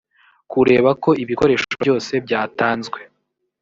[0.51, 2.99] kureba ko ibikoresho byose byatanzwe